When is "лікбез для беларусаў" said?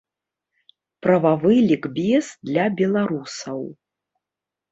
1.69-3.61